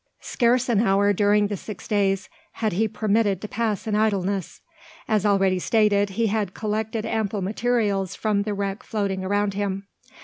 [0.23, 4.61] Scarce an hour during the six days had he permitted to pass in idleness.
[5.07, 9.85] As already stated, he had collected ample materials from the wreck floating around him.